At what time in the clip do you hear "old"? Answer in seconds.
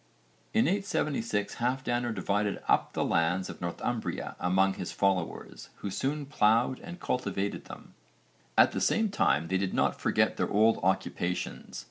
10.49-10.79